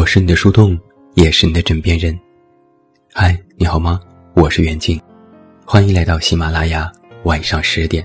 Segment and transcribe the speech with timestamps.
[0.00, 0.80] 我是你的树洞，
[1.12, 2.18] 也是你的枕边人。
[3.12, 4.00] 嗨，你好吗？
[4.32, 4.98] 我是袁静，
[5.66, 6.90] 欢迎来到喜马拉雅
[7.24, 8.02] 晚上十点。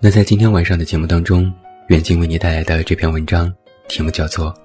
[0.00, 1.52] 那在今天晚上的节目当中，
[1.88, 3.52] 袁静为你带来的这篇文章
[3.88, 4.52] 题目叫做《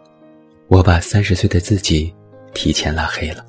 [0.67, 2.13] 我把三十岁的自己
[2.53, 3.43] 提前拉黑了》。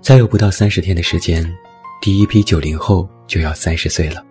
[0.00, 1.44] 再有不到三十天的时间，
[2.00, 4.24] 第一批九零后就要三十岁了。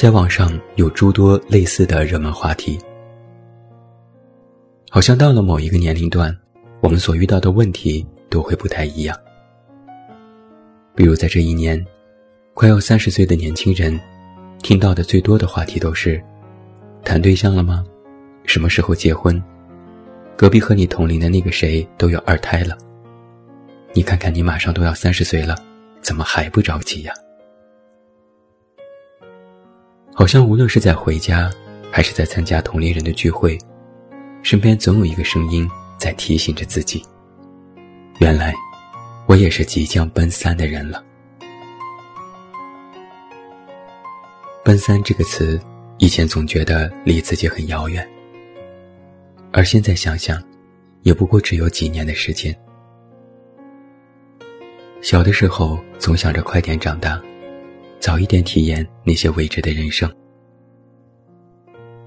[0.00, 2.78] 在网上有诸多类似的热门话题，
[4.88, 6.34] 好像到了某一个年龄段，
[6.80, 9.14] 我们所遇到的问题都会不太一样。
[10.94, 11.84] 比如在这一年，
[12.54, 14.00] 快要三十岁的年轻人，
[14.62, 16.18] 听到的最多的话题都是：
[17.04, 17.84] 谈对象了吗？
[18.46, 19.38] 什么时候结婚？
[20.34, 22.74] 隔壁和你同龄的那个谁都有二胎了，
[23.92, 25.54] 你看看你马上都要三十岁了，
[26.00, 27.12] 怎么还不着急呀？
[30.20, 31.50] 好像无论是在回家，
[31.90, 33.56] 还是在参加同龄人的聚会，
[34.42, 37.02] 身边总有一个声音在提醒着自己：
[38.18, 38.52] 原来，
[39.24, 41.02] 我也是即将奔三的人了。
[44.62, 45.58] 奔三这个词，
[45.96, 48.06] 以前总觉得离自己很遥远，
[49.52, 50.38] 而现在想想，
[51.00, 52.54] 也不过只有几年的时间。
[55.00, 57.18] 小的时候总想着快点长大。
[58.00, 60.10] 早一点体验那些未知的人生。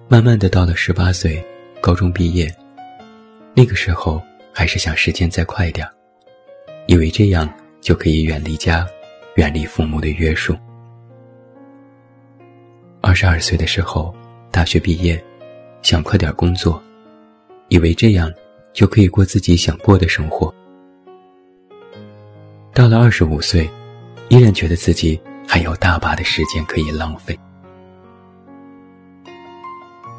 [0.10, 1.44] 慢慢的到了十八岁，
[1.80, 2.54] 高中毕业，
[3.56, 4.22] 那个时候
[4.52, 5.88] 还是想时间再快点，
[6.88, 7.48] 以为这样
[7.80, 8.88] 就可以远离家，
[9.36, 10.58] 远离父母的约束。
[13.00, 14.14] 二十二岁的时候，
[14.50, 15.24] 大学毕业，
[15.84, 16.82] 想快点工作，
[17.68, 18.34] 以为这样
[18.74, 20.54] 就可以过自己想过的生活。
[22.74, 23.70] 到了二十五岁，
[24.30, 25.22] 依然觉得自己。
[25.48, 27.38] 还有大把的时间可以浪费，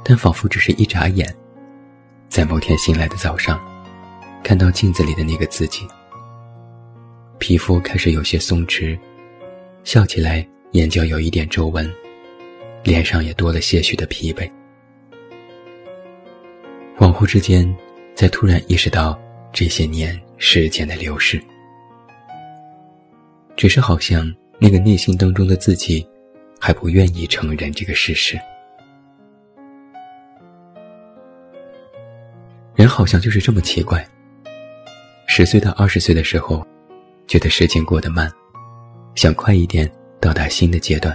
[0.05, 1.35] 但仿佛只是一眨眼，
[2.29, 3.61] 在某天醒来的早上，
[4.45, 5.89] 看到镜子里的那个自己，
[7.39, 8.97] 皮肤开始有些松弛，
[9.83, 11.93] 笑起来眼角有一点皱纹，
[12.85, 14.49] 脸上也多了些许的疲惫。
[16.97, 17.75] 恍惚之间，
[18.15, 19.19] 才突然意识到
[19.53, 21.43] 这些年时间的流逝，
[23.57, 24.33] 只是好像。
[24.65, 26.09] 那个内心当中的自己，
[26.59, 28.41] 还不愿意承认这个事实。
[32.75, 34.03] 人好像就是这么奇怪。
[35.27, 36.67] 十岁到二十岁的时候，
[37.27, 38.33] 觉得时间过得慢，
[39.15, 39.87] 想快一点
[40.19, 41.15] 到达新的阶段；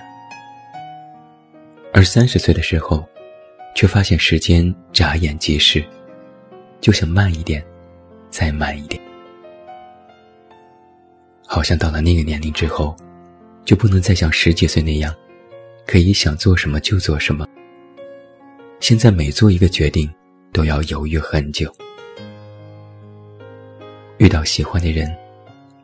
[1.91, 3.03] 而三十岁的时候，
[3.73, 5.83] 却发现时间眨眼即逝，
[6.79, 7.65] 就想慢一点，
[8.29, 9.01] 再慢一点。
[11.47, 12.95] 好像到了那个年龄之后。
[13.69, 15.15] 就不能再像十几岁那样，
[15.85, 17.47] 可以想做什么就做什么。
[18.79, 20.11] 现在每做一个决定，
[20.51, 21.71] 都要犹豫很久。
[24.17, 25.15] 遇到喜欢的人，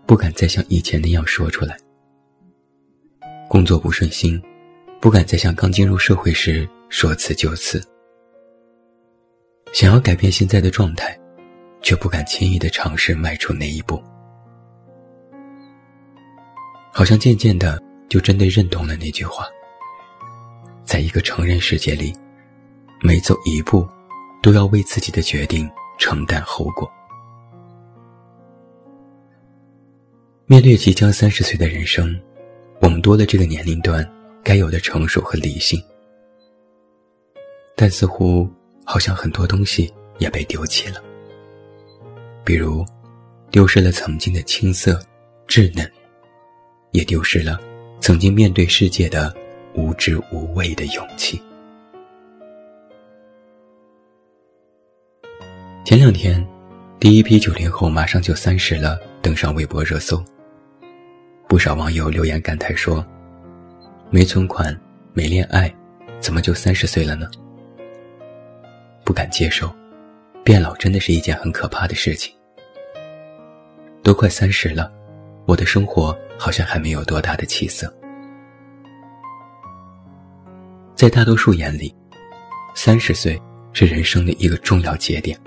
[0.07, 1.77] 不敢再像以前那样说出来。
[3.47, 4.41] 工作不顺心，
[4.99, 7.79] 不敢再像刚进入社会时说辞就辞。
[9.73, 11.15] 想要改变现在的状态，
[11.83, 14.01] 却不敢轻易的尝试迈出那一步。
[16.97, 19.45] 好像渐渐的就真的认同了那句话，
[20.85, 22.15] 在一个成人世界里，
[23.01, 23.85] 每走一步，
[24.41, 25.69] 都要为自己的决定
[25.99, 26.89] 承担后果。
[30.45, 32.17] 面对即将三十岁的人生，
[32.79, 34.09] 我们多了这个年龄段
[34.41, 35.77] 该有的成熟和理性，
[37.75, 38.49] 但似乎
[38.85, 41.03] 好像很多东西也被丢弃了，
[42.45, 42.85] 比如，
[43.51, 44.97] 丢失了曾经的青涩、
[45.45, 45.91] 稚嫩。
[46.95, 47.59] 也丢失了
[47.99, 49.35] 曾经面对世界的
[49.73, 51.41] 无知无畏的勇气。
[55.83, 56.43] 前两天，
[56.97, 60.23] 第一批九零后马上就三十了，登上微博热搜。
[61.47, 63.05] 不少网友留言感叹说
[64.09, 64.75] ：“没存款，
[65.13, 65.73] 没恋爱，
[66.21, 67.29] 怎么就三十岁了呢？”
[69.03, 69.69] 不敢接受，
[70.43, 72.33] 变老真的是一件很可怕的事情。
[74.01, 74.91] 都快三十了，
[75.45, 76.17] 我的生活。
[76.37, 77.91] 好像还没有多大的起色，
[80.95, 81.93] 在大多数眼里，
[82.73, 83.41] 三十岁
[83.73, 85.39] 是人生的一个重要节点。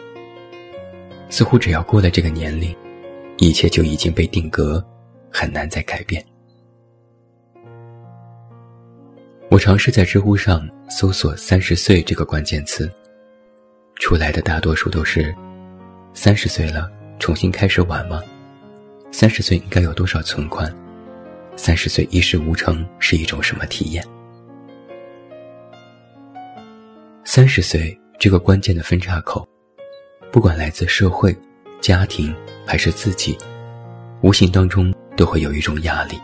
[1.31, 2.75] 似乎只要过了这个年龄，
[3.37, 4.83] 一切就已经被定格，
[5.31, 6.25] 很难再改变。
[9.51, 12.91] 我尝试在知乎上搜索“三十岁”这个关键词，
[13.97, 15.35] 出来的大多数都是
[16.15, 18.23] ：“三十岁了，重新开始晚吗？”
[19.11, 20.73] 三十岁应该有多少存款？
[21.57, 24.05] 三十岁一事无成是一种什么体验？
[27.25, 29.47] 三十岁这个关键的分岔口，
[30.31, 31.37] 不管来自社会、
[31.81, 32.35] 家庭
[32.65, 33.37] 还是自己，
[34.23, 36.19] 无形当中都会有一种压力。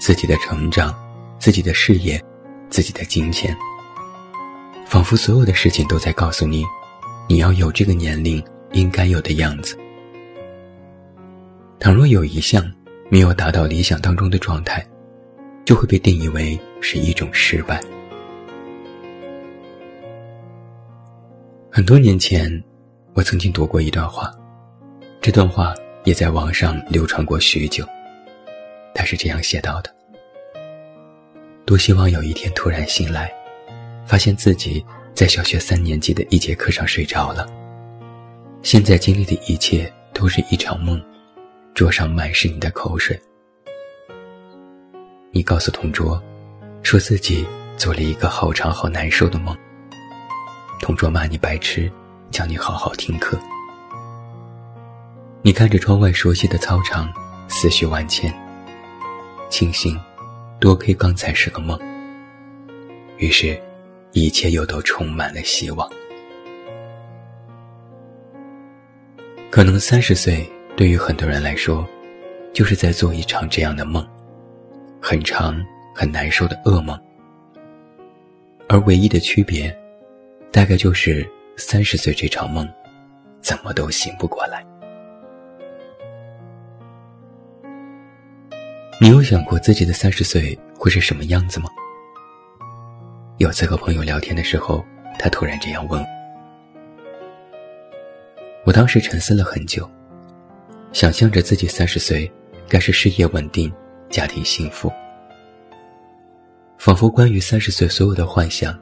[0.00, 0.94] 自己的成长，
[1.40, 2.22] 自己的事业，
[2.70, 3.56] 自己的金钱，
[4.86, 6.64] 仿佛所有的事情都在告诉你，
[7.28, 8.42] 你要有这个年龄
[8.72, 9.78] 应该有的样子。
[11.78, 12.70] 倘若有一项
[13.10, 14.84] 没有达到理想当中的状态，
[15.64, 17.80] 就会被定义为是一种失败。
[21.70, 22.62] 很多年前，
[23.14, 24.30] 我曾经读过一段话，
[25.20, 25.72] 这段话
[26.04, 27.86] 也在网上流传过许久。
[28.94, 29.94] 他是这样写到的：
[31.64, 33.32] 多希望有一天突然醒来，
[34.04, 34.84] 发现自己
[35.14, 37.46] 在小学三年级的一节课上睡着了，
[38.70, 41.02] 现在经历的一切都是一场梦。
[41.72, 43.18] 桌上满是你的口水。
[45.30, 46.22] 你告诉同桌，
[46.82, 47.46] 说自己
[47.78, 49.56] 做了一个好长好难受的梦。
[50.82, 51.90] 同桌骂你白痴，
[52.30, 53.38] 叫你好好听课。
[55.40, 57.10] 你看着窗外熟悉的操场，
[57.48, 58.30] 思绪万千，
[59.48, 59.98] 庆幸
[60.60, 61.80] 多亏刚才是个梦。
[63.16, 63.58] 于是，
[64.12, 65.90] 一切又都充满了希望。
[69.58, 70.48] 可能三十岁。
[70.76, 71.84] 对于很多人来说，
[72.52, 74.06] 就是在做一场这样的梦，
[75.02, 75.60] 很长、
[75.92, 76.96] 很难受的噩梦。
[78.68, 79.76] 而唯一的区别，
[80.52, 82.68] 大概就是三十岁这场梦，
[83.40, 84.64] 怎么都醒不过来。
[89.00, 91.68] 你有想过自己的三十岁会是什么样子吗？
[93.38, 94.86] 有次和朋友聊天的时候，
[95.18, 96.06] 他突然这样问我，
[98.68, 99.90] 我当时沉思了很久。
[100.92, 102.30] 想象着自己三十岁，
[102.68, 103.72] 该是事业稳定，
[104.10, 104.92] 家庭幸福，
[106.76, 108.78] 仿佛关于三十岁所有的幻想，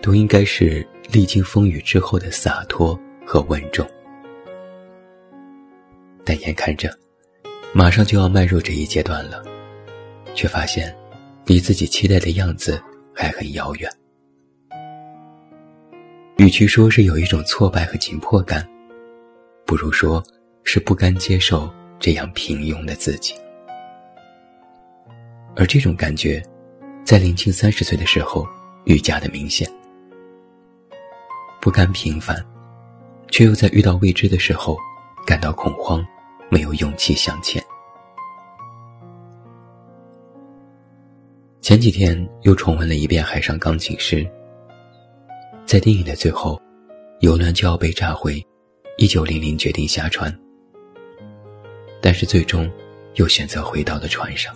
[0.00, 3.86] 都应该是历经风雨之后的洒脱和稳重。
[6.24, 6.90] 但眼看着，
[7.74, 9.44] 马上就要迈入这一阶段了，
[10.34, 10.96] 却发现，
[11.44, 12.82] 离自己期待的样子
[13.14, 13.92] 还很遥远。
[16.38, 18.66] 与其说是有一种挫败和紧迫感，
[19.64, 20.22] 不如说。
[20.64, 21.68] 是不甘接受
[21.98, 23.34] 这样平庸的自己，
[25.56, 26.40] 而这种感觉，
[27.04, 28.46] 在临近三十岁的时候
[28.84, 29.68] 愈加的明显。
[31.60, 32.42] 不甘平凡，
[33.28, 34.78] 却又在遇到未知的时候
[35.26, 36.06] 感到恐慌，
[36.48, 37.62] 没有勇气向前。
[41.60, 44.24] 前几天又重温了一遍《海上钢琴师》，
[45.66, 46.58] 在电影的最后，
[47.18, 48.40] 游轮就要被炸毁，
[49.02, 50.32] 一九零零决定下船。
[52.00, 52.70] 但是最终，
[53.16, 54.54] 又选择回到了船上。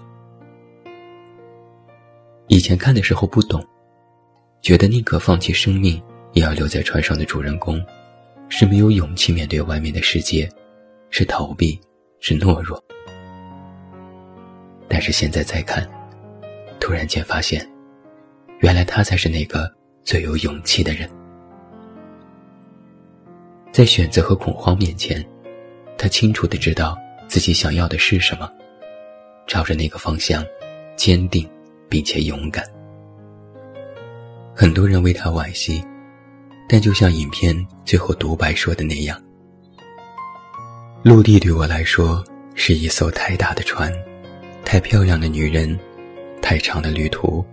[2.47, 3.67] 以前看的时候不懂，
[4.63, 6.01] 觉得宁可放弃生命，
[6.33, 7.85] 也要留在船上的主人公，
[8.49, 10.49] 是没有勇气面对外面的世界，
[11.11, 11.77] 是逃避，
[12.21, 12.81] 是懦弱。
[14.87, 15.85] 但是现在再看，
[16.79, 17.69] 突然间发现，
[18.61, 19.69] 原来他才是那个
[20.05, 21.11] 最有勇气的人。
[23.77, 25.23] 在选择和恐慌面前，
[25.99, 26.97] 他清楚的知道。
[27.29, 28.51] 自己想要的是什么？
[29.47, 30.43] 朝着那个方向，
[30.97, 31.47] 坚定
[31.87, 32.65] 并且勇敢。
[34.55, 35.85] 很多人为他惋惜，
[36.67, 39.23] 但就像影片最后独白说的那样
[41.05, 42.25] ：“陆地对我来说
[42.55, 43.93] 是一艘太大的船，
[44.65, 45.79] 太漂亮的女人，
[46.41, 47.45] 太长的旅途，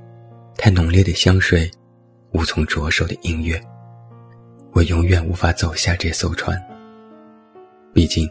[0.55, 1.69] 太浓烈的香水，
[2.31, 3.61] 无从着手的音乐。
[4.73, 6.61] 我永远无法走下这艘船。
[7.93, 8.29] 毕竟。”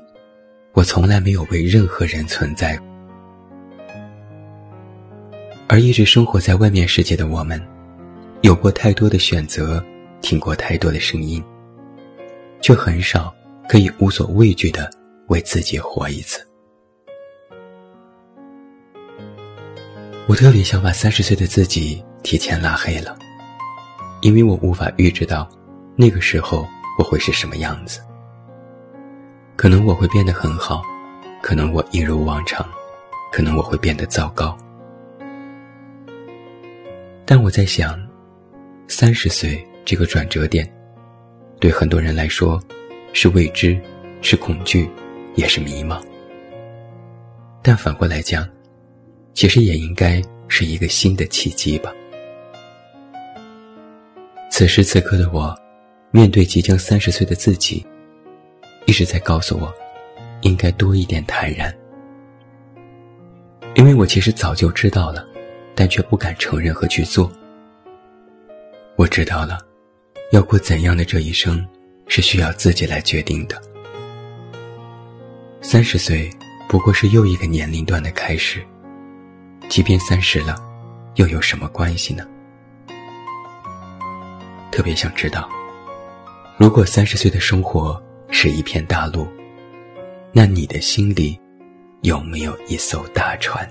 [0.75, 2.81] 我从来没有为任何人存在，
[5.69, 7.61] 而一直生活在外面世界的我们，
[8.41, 9.85] 有过太多的选择，
[10.23, 11.45] 听过太多的声音，
[12.63, 13.35] 却很少
[13.69, 14.91] 可以无所畏惧的
[15.29, 16.43] 为自己活一次。
[20.27, 23.15] 我特别想把三十岁的自己提前拉黑了，
[24.23, 25.47] 因为我无法预知到
[25.97, 26.67] 那个时候
[26.99, 28.01] 我会是什么样子。
[29.57, 30.83] 可能我会变得很好，
[31.43, 32.67] 可能我一如往常，
[33.31, 34.57] 可能我会变得糟糕。
[37.25, 38.01] 但我在想，
[38.89, 40.71] 三十岁这个转折点，
[41.61, 42.61] 对很多人来说，
[43.13, 43.81] 是未知，
[44.21, 44.91] 是恐惧，
[45.35, 46.03] 也是迷茫。
[47.63, 48.49] 但反过来讲，
[49.35, 51.93] 其实也应该是一个新的契机吧。
[54.51, 55.57] 此时此刻的我，
[56.13, 57.85] 面对即将三十岁的自己。
[58.85, 59.73] 一直在告诉我，
[60.43, 61.73] 应该多一点坦然，
[63.75, 65.25] 因为我其实早就知道了，
[65.75, 67.31] 但却不敢承认和去做，
[68.97, 69.61] 我知道了，
[70.33, 71.65] 要过怎样的这一生，
[72.09, 73.63] 是需要自己来决定的。
[75.61, 76.29] 三十岁
[76.69, 78.61] 不过是又一个年龄段的开始，
[79.69, 80.57] 即便三十了，
[81.15, 82.27] 又有什么关系呢？
[84.73, 85.49] 特别想知道，
[86.63, 88.01] 如果三十岁的生活
[88.31, 89.27] 是一片大陆，
[90.31, 91.37] 那你的心里
[92.03, 93.69] 有没有一艘大船？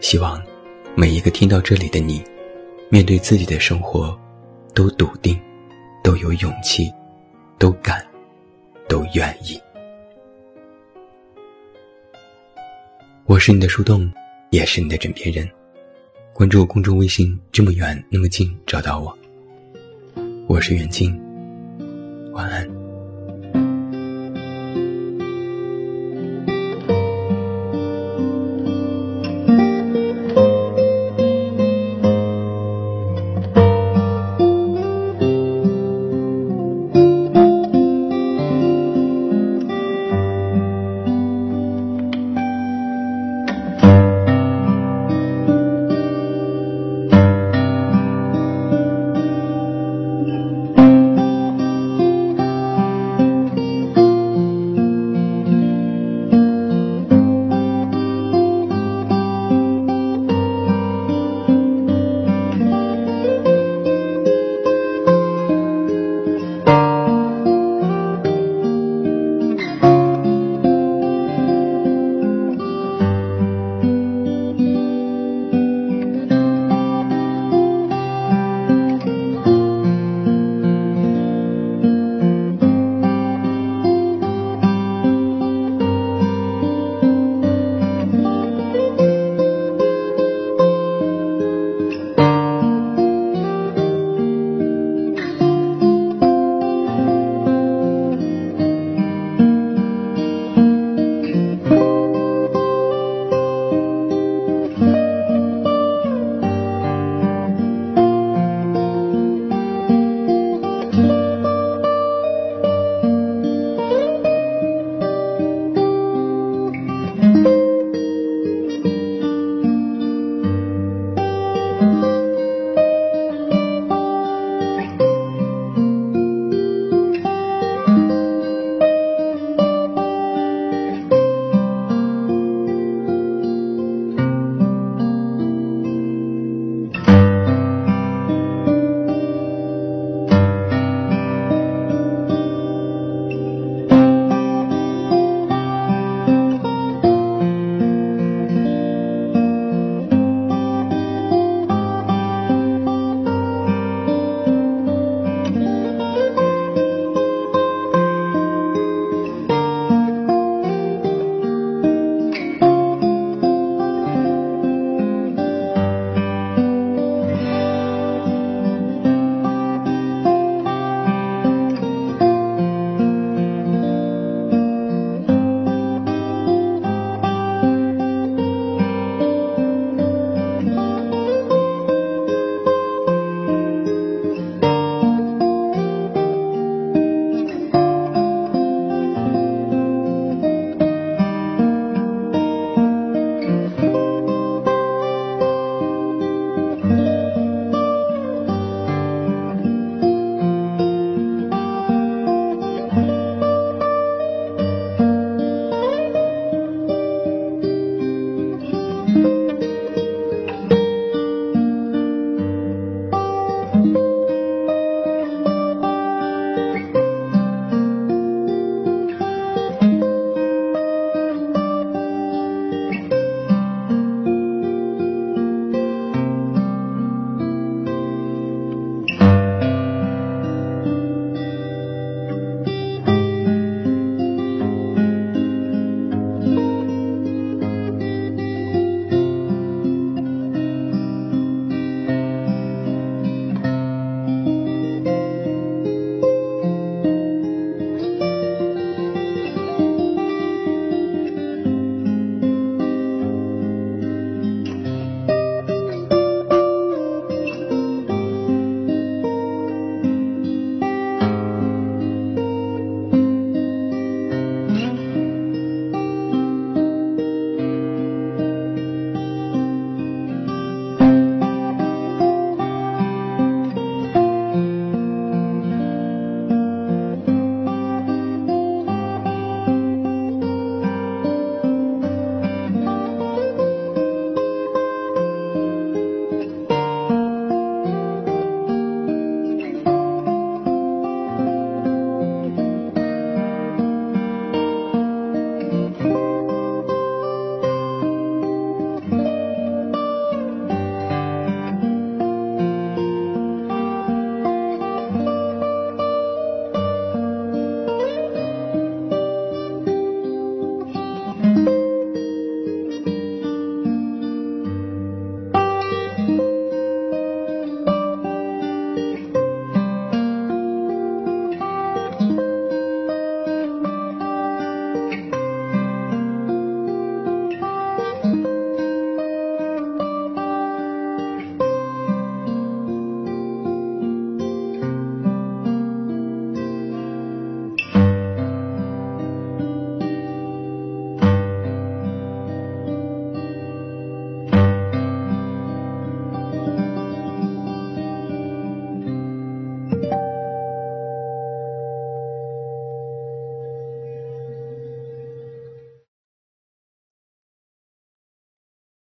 [0.00, 0.38] 希望
[0.94, 2.22] 每一个听到这里的你，
[2.90, 4.14] 面对自己的生活，
[4.74, 5.40] 都笃定，
[6.04, 6.92] 都有勇气，
[7.58, 8.06] 都敢，
[8.86, 9.58] 都愿意。
[13.24, 14.12] 我是你的树洞，
[14.50, 15.50] 也是你的枕边人。
[16.34, 19.17] 关注公众微信，这么远那么近，找到我。
[20.48, 21.14] 我是袁静，
[22.32, 22.77] 晚安。